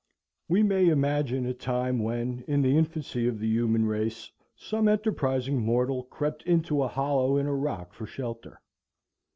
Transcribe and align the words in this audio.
We 0.49 0.63
may 0.63 0.87
imagine 0.89 1.45
a 1.45 1.53
time 1.53 1.99
when, 1.99 2.43
in 2.47 2.63
the 2.63 2.75
infancy 2.75 3.27
of 3.27 3.37
the 3.37 3.45
human 3.47 3.85
race, 3.85 4.31
some 4.55 4.87
enterprising 4.87 5.59
mortal 5.61 6.05
crept 6.05 6.41
into 6.41 6.81
a 6.81 6.87
hollow 6.87 7.37
in 7.37 7.45
a 7.45 7.53
rock 7.53 7.93
for 7.93 8.07
shelter. 8.07 8.61